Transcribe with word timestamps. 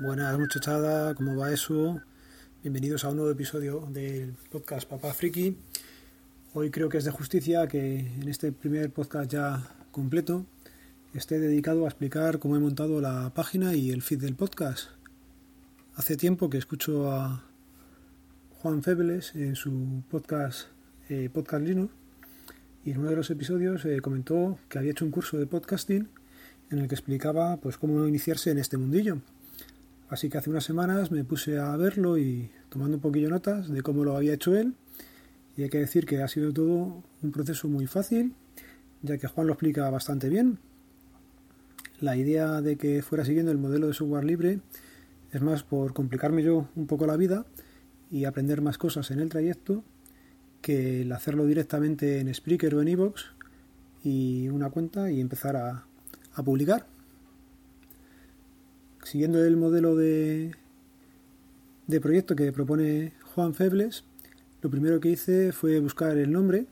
Buenas 0.00 0.38
muchachada, 0.38 1.14
¿cómo 1.14 1.36
va 1.36 1.52
eso? 1.52 2.00
Bienvenidos 2.62 3.04
a 3.04 3.10
un 3.10 3.16
nuevo 3.16 3.30
episodio 3.30 3.86
del 3.90 4.34
podcast 4.50 4.88
Papá 4.88 5.12
Friki. 5.12 5.58
Hoy 6.54 6.70
creo 6.70 6.88
que 6.88 6.96
es 6.96 7.04
de 7.04 7.10
justicia 7.10 7.68
que 7.68 7.98
en 7.98 8.26
este 8.26 8.50
primer 8.50 8.90
podcast 8.90 9.30
ya 9.30 9.62
completo 9.90 10.46
esté 11.12 11.38
dedicado 11.38 11.84
a 11.84 11.88
explicar 11.88 12.38
cómo 12.38 12.56
he 12.56 12.60
montado 12.60 13.02
la 13.02 13.30
página 13.34 13.74
y 13.74 13.90
el 13.90 14.00
feed 14.00 14.22
del 14.22 14.36
podcast. 14.36 14.88
Hace 15.96 16.16
tiempo 16.16 16.48
que 16.48 16.56
escucho 16.56 17.12
a 17.12 17.44
Juan 18.62 18.82
Febles 18.82 19.34
en 19.34 19.54
su 19.54 20.02
podcast 20.10 20.68
eh, 21.10 21.28
Podcast 21.30 21.62
Linux 21.62 21.92
y 22.86 22.92
en 22.92 23.00
uno 23.00 23.10
de 23.10 23.16
los 23.16 23.28
episodios 23.28 23.84
eh, 23.84 24.00
comentó 24.00 24.58
que 24.70 24.78
había 24.78 24.92
hecho 24.92 25.04
un 25.04 25.10
curso 25.10 25.36
de 25.36 25.46
podcasting 25.46 26.08
en 26.70 26.78
el 26.78 26.88
que 26.88 26.94
explicaba 26.94 27.58
pues 27.58 27.76
cómo 27.76 28.06
iniciarse 28.06 28.50
en 28.50 28.56
este 28.56 28.78
mundillo. 28.78 29.20
Así 30.10 30.28
que 30.28 30.38
hace 30.38 30.50
unas 30.50 30.64
semanas 30.64 31.12
me 31.12 31.22
puse 31.22 31.58
a 31.58 31.76
verlo 31.76 32.18
y 32.18 32.50
tomando 32.68 32.96
un 32.96 33.00
poquillo 33.00 33.30
notas 33.30 33.68
de 33.68 33.80
cómo 33.80 34.02
lo 34.04 34.16
había 34.16 34.34
hecho 34.34 34.56
él. 34.56 34.74
Y 35.56 35.62
hay 35.62 35.70
que 35.70 35.78
decir 35.78 36.04
que 36.04 36.20
ha 36.20 36.26
sido 36.26 36.52
todo 36.52 37.04
un 37.22 37.30
proceso 37.30 37.68
muy 37.68 37.86
fácil, 37.86 38.34
ya 39.02 39.18
que 39.18 39.28
Juan 39.28 39.46
lo 39.46 39.52
explica 39.52 39.88
bastante 39.88 40.28
bien. 40.28 40.58
La 42.00 42.16
idea 42.16 42.60
de 42.60 42.76
que 42.76 43.02
fuera 43.02 43.24
siguiendo 43.24 43.52
el 43.52 43.58
modelo 43.58 43.86
de 43.86 43.94
software 43.94 44.24
libre 44.24 44.58
es 45.30 45.42
más 45.42 45.62
por 45.62 45.92
complicarme 45.94 46.42
yo 46.42 46.68
un 46.74 46.88
poco 46.88 47.06
la 47.06 47.16
vida 47.16 47.46
y 48.10 48.24
aprender 48.24 48.62
más 48.62 48.78
cosas 48.78 49.12
en 49.12 49.20
el 49.20 49.28
trayecto 49.28 49.84
que 50.60 51.02
el 51.02 51.12
hacerlo 51.12 51.46
directamente 51.46 52.18
en 52.18 52.34
Spreaker 52.34 52.74
o 52.74 52.82
en 52.82 52.88
Evox 52.88 53.26
y 54.02 54.48
una 54.48 54.70
cuenta 54.70 55.08
y 55.08 55.20
empezar 55.20 55.54
a, 55.56 55.86
a 56.34 56.42
publicar 56.42 56.86
siguiendo 59.10 59.44
el 59.44 59.56
modelo 59.56 59.96
de, 59.96 60.54
proyecto 62.00 62.36
que 62.36 62.52
propone 62.52 63.12
Juan 63.34 63.54
Febles, 63.54 64.04
lo 64.62 64.70
primero 64.70 65.00
que 65.00 65.08
hice 65.08 65.50
fue 65.50 65.80
buscar 65.80 66.16
el 66.16 66.30
nombre 66.30 66.66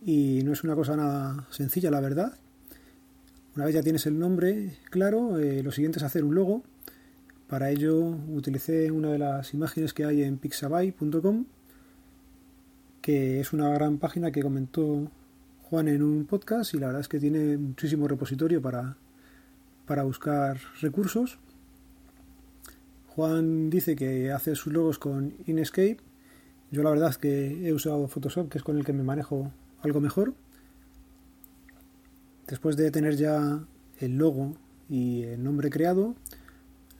y 0.00 0.42
no 0.44 0.52
es 0.52 0.62
una 0.62 0.76
cosa 0.76 0.94
nada 0.96 1.48
sencilla, 1.50 1.90
la 1.90 1.98
verdad. 1.98 2.38
Una 3.56 3.64
vez 3.64 3.74
ya 3.74 3.82
tienes 3.82 4.06
el 4.06 4.16
nombre 4.16 4.78
claro, 4.90 5.40
eh, 5.40 5.64
lo 5.64 5.72
siguiente 5.72 5.98
es 5.98 6.04
hacer 6.04 6.22
un 6.22 6.36
logo. 6.36 6.62
Para 7.48 7.68
ello 7.72 7.98
utilicé 8.00 8.92
una 8.92 9.10
de 9.10 9.18
las 9.18 9.54
imágenes 9.54 9.92
que 9.92 10.04
hay 10.04 10.22
en 10.22 10.38
pixabay.com, 10.38 11.46
que 13.02 13.40
es 13.40 13.52
una 13.52 13.70
gran 13.70 13.98
página 13.98 14.30
que 14.30 14.40
comentó 14.40 15.10
Juan 15.64 15.88
en 15.88 16.04
un 16.04 16.26
podcast 16.26 16.74
y 16.74 16.78
la 16.78 16.86
verdad 16.86 17.00
es 17.00 17.08
que 17.08 17.18
tiene 17.18 17.56
muchísimo 17.56 18.06
repositorio 18.06 18.62
para, 18.62 18.96
para 19.86 20.02
buscar 20.02 20.58
recursos. 20.80 21.38
Juan 23.08 23.70
dice 23.70 23.96
que 23.96 24.32
hace 24.32 24.54
sus 24.54 24.72
logos 24.72 24.98
con 24.98 25.34
Inkscape. 25.46 25.98
Yo 26.70 26.82
la 26.82 26.90
verdad 26.90 27.14
que 27.14 27.66
he 27.66 27.72
usado 27.72 28.08
Photoshop, 28.08 28.48
que 28.48 28.58
es 28.58 28.64
con 28.64 28.76
el 28.76 28.84
que 28.84 28.92
me 28.92 29.02
manejo 29.02 29.52
algo 29.82 30.00
mejor. 30.00 30.34
Después 32.46 32.76
de 32.76 32.90
tener 32.90 33.16
ya 33.16 33.64
el 34.00 34.18
logo 34.18 34.56
y 34.88 35.22
el 35.22 35.42
nombre 35.42 35.70
creado, 35.70 36.14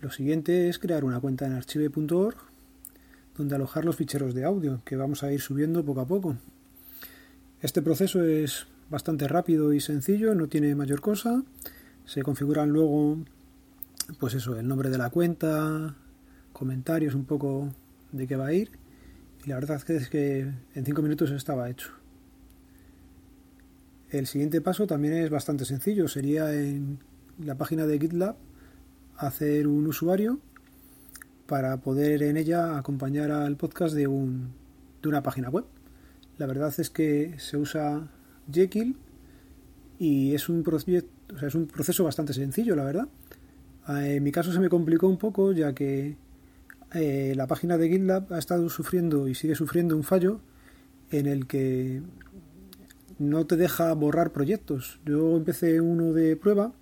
lo 0.01 0.11
siguiente 0.11 0.69
es 0.69 0.79
crear 0.79 1.05
una 1.05 1.21
cuenta 1.21 1.47
en 1.47 1.53
archive.org 1.53 2.37
donde 3.37 3.57
alojar 3.57 3.85
los 3.85 3.97
ficheros 3.97 4.35
de 4.35 4.45
audio 4.45 4.81
que 4.85 4.97
vamos 4.97 5.23
a 5.23 5.33
ir 5.33 5.41
subiendo 5.41 5.85
poco 5.85 6.01
a 6.01 6.07
poco. 6.07 6.37
Este 7.61 7.83
proceso 7.83 8.23
es 8.23 8.67
bastante 8.91 9.27
rápido 9.27 9.73
y 9.73 9.81
sencillo, 9.81 10.35
no 10.35 10.47
tiene 10.47 10.75
mayor 10.75 11.01
cosa 11.01 11.43
se 12.05 12.23
configuran 12.23 12.71
luego 12.71 13.19
pues 14.19 14.35
eso 14.35 14.59
el 14.59 14.69
nombre 14.69 14.91
de 14.91 14.99
la 14.99 15.11
cuenta 15.11 15.95
comentarios 16.53 17.15
un 17.15 17.25
poco 17.25 17.75
de 18.13 18.27
qué 18.27 18.37
va 18.37 18.47
a 18.47 18.53
ir. 18.53 18.71
Y 19.45 19.51
la 19.51 19.57
verdad 19.57 19.83
es 19.91 20.09
que 20.09 20.41
en 20.75 20.85
cinco 20.85 21.03
minutos 21.03 21.31
estaba 21.31 21.69
hecho. 21.69 21.91
El 24.09 24.27
siguiente 24.27 24.61
paso 24.61 24.87
también 24.87 25.15
es 25.15 25.29
bastante 25.29 25.65
sencillo. 25.65 26.09
Sería 26.09 26.55
en 26.55 27.01
la 27.39 27.57
página 27.57 27.87
de 27.87 27.99
GitLab 27.99 28.37
hacer 29.17 29.67
un 29.67 29.87
usuario 29.87 30.39
para 31.47 31.77
poder 31.79 32.23
en 32.23 32.37
ella 32.37 32.79
acompañar 32.79 33.31
al 33.31 33.57
podcast 33.57 33.95
de, 33.95 34.07
un, 34.07 34.53
de 35.03 35.09
una 35.09 35.23
página 35.23 35.51
web. 35.51 35.65
La 36.39 36.47
verdad 36.47 36.73
es 36.79 36.89
que 36.89 37.35
se 37.39 37.57
usa 37.57 38.09
Jekyll 38.51 38.97
y 39.99 40.35
es 40.35 40.49
un 40.49 40.63
proyecto 40.63 41.14
es 41.43 41.55
un 41.55 41.67
proceso 41.67 42.05
bastante 42.05 42.33
sencillo, 42.33 42.77
la 42.77 42.85
verdad. 42.85 43.09
Ah, 43.87 44.07
en 44.07 44.23
mi 44.23 44.33
caso 44.33 44.53
se 44.53 44.61
me 44.61 44.69
complicó 44.69 45.09
un 45.09 45.19
poco 45.19 45.53
ya 45.53 45.75
que 45.75 46.17
eh, 46.95 47.35
la 47.37 47.47
página 47.47 47.77
de 47.77 47.89
GitLab 47.89 48.33
ha 48.33 48.39
estado 48.39 48.69
sufriendo 48.69 49.29
y 49.29 49.35
sigue 49.35 49.55
sufriendo 49.55 49.97
un 49.97 50.05
fallo 50.05 50.41
en 51.11 51.27
el 51.27 51.47
que 51.47 52.03
no 53.19 53.47
te 53.47 53.57
deja 53.57 53.93
borrar 53.95 54.33
proyectos. 54.33 55.01
Yo 55.05 55.37
empecé 55.37 55.81
uno 55.81 56.13
de 56.13 56.37
prueba 56.37 56.73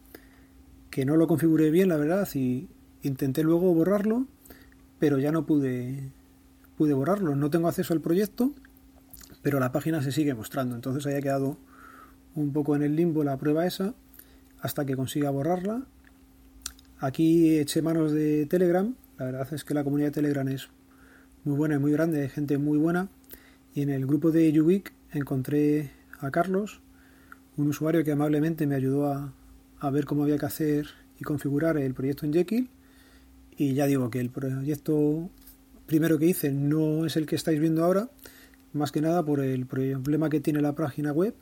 que 0.91 1.05
no 1.05 1.17
lo 1.17 1.27
configuré 1.27 1.71
bien, 1.71 1.89
la 1.89 1.97
verdad, 1.97 2.29
y 2.35 2.69
intenté 3.03 3.43
luego 3.43 3.73
borrarlo, 3.75 4.27
pero 4.99 5.19
ya 5.19 5.33
no 5.33 5.47
pude 5.47 6.11
pude 6.77 6.95
borrarlo. 6.95 7.35
No 7.37 7.51
tengo 7.51 7.69
acceso 7.69 7.95
al 7.95 8.01
proyecto, 8.01 8.53
pero 9.43 9.61
la 9.61 9.73
página 9.73 10.03
se 10.03 10.13
sigue 10.13 10.35
mostrando. 10.35 10.75
Entonces 10.75 11.07
haya 11.07 11.21
quedado 11.21 11.57
un 12.35 12.53
poco 12.53 12.77
en 12.77 12.83
el 12.83 12.97
limbo 12.97 13.25
la 13.25 13.37
prueba 13.37 13.67
esa 13.67 13.95
hasta 14.63 14.87
que 14.87 14.97
consiga 14.97 15.31
borrarla. 15.31 15.83
Aquí 16.99 17.59
eché 17.59 17.83
manos 17.83 18.13
de 18.13 18.47
Telegram. 18.47 18.95
La 19.19 19.27
verdad 19.27 19.53
es 19.53 19.65
que 19.65 19.75
la 19.75 19.85
comunidad 19.85 20.09
de 20.09 20.13
Telegram 20.13 20.49
es 20.49 20.69
muy 21.45 21.57
buena 21.57 21.75
y 21.75 21.79
muy 21.79 21.93
grande, 21.93 22.29
gente 22.29 22.57
muy 22.59 22.79
buena. 22.79 23.09
Y 23.75 23.83
en 23.83 23.91
el 23.91 24.07
grupo 24.07 24.31
de 24.31 24.59
Ubic 24.61 24.93
encontré 25.11 25.91
a 26.21 26.31
Carlos, 26.31 26.81
un 27.57 27.69
usuario 27.69 28.05
que 28.05 28.13
amablemente 28.13 28.67
me 28.67 28.77
ayudó 28.77 29.09
a, 29.09 29.33
a 29.81 29.91
ver 29.91 30.05
cómo 30.05 30.23
había 30.23 30.39
que 30.39 30.47
hacer 30.47 30.87
y 31.19 31.25
configurar 31.25 31.77
el 31.77 31.93
proyecto 31.93 32.25
en 32.25 32.33
Jekyll. 32.33 32.69
Y 33.57 33.75
ya 33.75 33.87
digo 33.87 34.11
que 34.11 34.21
el 34.21 34.31
proyecto 34.31 35.29
primero 35.87 36.19
que 36.19 36.27
hice 36.27 36.53
no 36.53 37.05
es 37.05 37.17
el 37.17 37.27
que 37.27 37.35
estáis 37.35 37.59
viendo 37.59 37.85
ahora, 37.85 38.09
más 38.73 38.93
que 38.93 39.01
nada 39.01 39.25
por 39.25 39.41
el 39.41 39.67
problema 39.67 40.31
que 40.31 40.41
tiene 40.41 40.63
la 40.63 40.75
página 40.75 41.13
web 41.13 41.35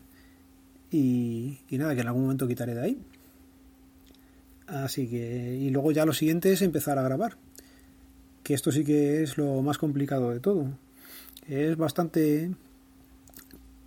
y, 0.90 1.58
nada, 1.70 1.94
que 1.94 2.00
en 2.00 2.08
algún 2.08 2.22
momento 2.22 2.48
quitaré 2.48 2.74
de 2.74 2.82
ahí. 2.82 2.98
Así 4.66 5.08
que, 5.08 5.56
y 5.56 5.70
luego 5.70 5.92
ya 5.92 6.04
lo 6.04 6.12
siguiente 6.12 6.52
es 6.52 6.62
empezar 6.62 6.98
a 6.98 7.02
grabar. 7.02 7.36
Que 8.42 8.54
esto 8.54 8.72
sí 8.72 8.84
que 8.84 9.22
es 9.22 9.38
lo 9.38 9.62
más 9.62 9.78
complicado 9.78 10.30
de 10.30 10.40
todo. 10.40 10.66
Es 11.48 11.76
bastante 11.76 12.50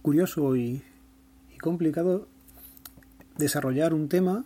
curioso 0.02 0.56
y, 0.56 0.82
complicado 1.62 2.28
desarrollar 3.38 3.94
un 3.94 4.10
tema 4.10 4.44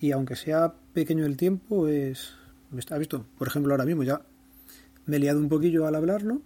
y 0.00 0.12
aunque 0.12 0.36
sea 0.36 0.74
pequeño 0.94 1.26
el 1.26 1.36
tiempo 1.36 1.86
es... 1.86 2.32
¿Ha 2.90 2.98
visto? 2.98 3.26
Por 3.38 3.46
ejemplo, 3.46 3.74
ahora 3.74 3.84
mismo 3.84 4.02
ya 4.02 4.22
me 5.06 5.16
he 5.16 5.18
liado 5.20 5.38
un 5.38 5.50
poquillo 5.50 5.86
al 5.86 5.94
hablarlo 5.94 6.40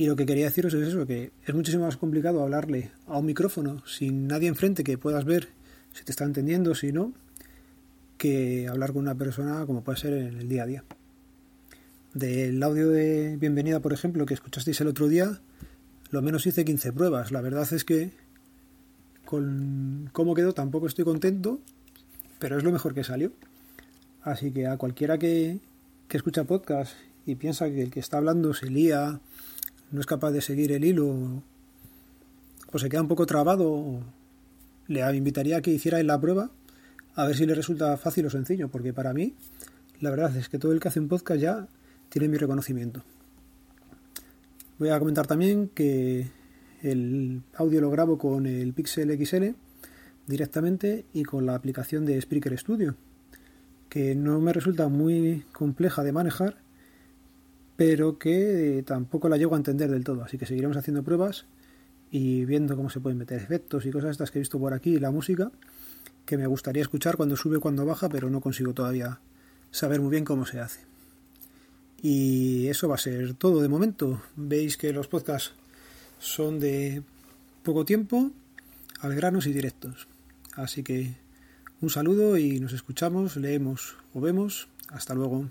y 0.00 0.06
lo 0.06 0.16
que 0.16 0.24
quería 0.24 0.46
deciros 0.46 0.72
es 0.72 0.88
eso, 0.88 1.06
que 1.06 1.30
es 1.44 1.54
muchísimo 1.54 1.84
más 1.84 1.98
complicado 1.98 2.42
hablarle 2.42 2.90
a 3.06 3.18
un 3.18 3.26
micrófono 3.26 3.86
sin 3.86 4.28
nadie 4.28 4.48
enfrente 4.48 4.82
que 4.82 4.96
puedas 4.96 5.26
ver 5.26 5.50
si 5.92 6.04
te 6.04 6.10
está 6.10 6.24
entendiendo, 6.24 6.74
si 6.74 6.90
no, 6.90 7.12
que 8.16 8.66
hablar 8.66 8.94
con 8.94 9.02
una 9.02 9.14
persona 9.14 9.66
como 9.66 9.84
puede 9.84 9.98
ser 9.98 10.14
en 10.14 10.38
el 10.38 10.48
día 10.48 10.62
a 10.62 10.66
día. 10.66 10.84
Del 12.14 12.62
audio 12.62 12.88
de 12.88 13.36
bienvenida, 13.36 13.80
por 13.80 13.92
ejemplo, 13.92 14.24
que 14.24 14.32
escuchasteis 14.32 14.80
el 14.80 14.86
otro 14.86 15.06
día, 15.06 15.38
lo 16.10 16.22
menos 16.22 16.46
hice 16.46 16.64
15 16.64 16.94
pruebas. 16.94 17.30
La 17.30 17.42
verdad 17.42 17.70
es 17.70 17.84
que 17.84 18.10
con 19.26 20.08
cómo 20.14 20.34
quedó 20.34 20.54
tampoco 20.54 20.86
estoy 20.86 21.04
contento, 21.04 21.60
pero 22.38 22.56
es 22.56 22.64
lo 22.64 22.72
mejor 22.72 22.94
que 22.94 23.04
salió. 23.04 23.32
Así 24.22 24.50
que 24.50 24.66
a 24.66 24.78
cualquiera 24.78 25.18
que, 25.18 25.58
que 26.08 26.16
escucha 26.16 26.44
podcast 26.44 26.94
y 27.26 27.34
piensa 27.34 27.68
que 27.68 27.82
el 27.82 27.90
que 27.90 28.00
está 28.00 28.16
hablando 28.16 28.54
se 28.54 28.70
lía 28.70 29.20
no 29.90 30.00
es 30.00 30.06
capaz 30.06 30.30
de 30.30 30.40
seguir 30.40 30.72
el 30.72 30.84
hilo 30.84 31.42
o 32.72 32.78
se 32.78 32.88
queda 32.88 33.02
un 33.02 33.08
poco 33.08 33.26
trabado, 33.26 34.00
le 34.86 35.16
invitaría 35.16 35.58
a 35.58 35.60
que 35.60 35.72
hiciera 35.72 36.02
la 36.02 36.20
prueba 36.20 36.50
a 37.14 37.26
ver 37.26 37.36
si 37.36 37.46
le 37.46 37.54
resulta 37.54 37.96
fácil 37.96 38.26
o 38.26 38.30
sencillo, 38.30 38.68
porque 38.68 38.92
para 38.92 39.12
mí 39.12 39.34
la 40.00 40.10
verdad 40.10 40.34
es 40.36 40.48
que 40.48 40.58
todo 40.58 40.72
el 40.72 40.80
que 40.80 40.88
hace 40.88 41.00
un 41.00 41.08
podcast 41.08 41.40
ya 41.40 41.68
tiene 42.08 42.28
mi 42.28 42.36
reconocimiento. 42.36 43.02
Voy 44.78 44.88
a 44.88 44.98
comentar 44.98 45.26
también 45.26 45.68
que 45.68 46.28
el 46.82 47.42
audio 47.54 47.80
lo 47.80 47.90
grabo 47.90 48.16
con 48.16 48.46
el 48.46 48.72
Pixel 48.72 49.10
XL 49.24 49.50
directamente 50.26 51.04
y 51.12 51.24
con 51.24 51.44
la 51.44 51.54
aplicación 51.54 52.06
de 52.06 52.20
Spreaker 52.20 52.56
Studio, 52.58 52.94
que 53.88 54.14
no 54.14 54.40
me 54.40 54.52
resulta 54.52 54.88
muy 54.88 55.44
compleja 55.52 56.02
de 56.02 56.12
manejar 56.12 56.56
pero 57.80 58.18
que 58.18 58.80
eh, 58.80 58.82
tampoco 58.82 59.30
la 59.30 59.38
llego 59.38 59.54
a 59.54 59.56
entender 59.56 59.90
del 59.90 60.04
todo, 60.04 60.22
así 60.22 60.36
que 60.36 60.44
seguiremos 60.44 60.76
haciendo 60.76 61.02
pruebas 61.02 61.46
y 62.10 62.44
viendo 62.44 62.76
cómo 62.76 62.90
se 62.90 63.00
pueden 63.00 63.16
meter 63.16 63.40
efectos 63.40 63.86
y 63.86 63.90
cosas 63.90 64.10
estas 64.10 64.30
que 64.30 64.38
he 64.38 64.42
visto 64.42 64.58
por 64.58 64.74
aquí, 64.74 64.98
la 64.98 65.10
música, 65.10 65.50
que 66.26 66.36
me 66.36 66.46
gustaría 66.46 66.82
escuchar 66.82 67.16
cuando 67.16 67.38
sube, 67.38 67.58
cuando 67.58 67.86
baja, 67.86 68.10
pero 68.10 68.28
no 68.28 68.42
consigo 68.42 68.74
todavía 68.74 69.18
saber 69.70 70.02
muy 70.02 70.10
bien 70.10 70.26
cómo 70.26 70.44
se 70.44 70.60
hace. 70.60 70.80
Y 72.02 72.66
eso 72.66 72.86
va 72.86 72.96
a 72.96 72.98
ser 72.98 73.32
todo 73.32 73.62
de 73.62 73.68
momento. 73.70 74.20
Veis 74.36 74.76
que 74.76 74.92
los 74.92 75.08
podcasts 75.08 75.54
son 76.18 76.60
de 76.60 77.02
poco 77.62 77.86
tiempo, 77.86 78.30
al 79.00 79.14
granos 79.14 79.46
y 79.46 79.54
directos. 79.54 80.06
Así 80.52 80.82
que 80.82 81.14
un 81.80 81.88
saludo 81.88 82.36
y 82.36 82.60
nos 82.60 82.74
escuchamos, 82.74 83.36
leemos 83.36 83.96
o 84.12 84.20
vemos. 84.20 84.68
Hasta 84.90 85.14
luego. 85.14 85.48